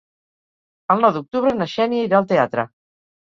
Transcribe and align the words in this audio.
El 0.95 1.03
nou 1.03 1.13
d'octubre 1.17 1.53
na 1.59 1.67
Xènia 1.73 2.07
irà 2.09 2.17
al 2.21 2.27
teatre. 2.33 2.65